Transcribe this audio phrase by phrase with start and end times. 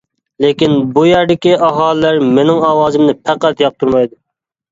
[0.43, 4.19] لېكىن بۇ يەردىكى ئاھالىلەر مىنىڭ ئاۋازىمنى پەقەت ياقتۇرمايدۇ.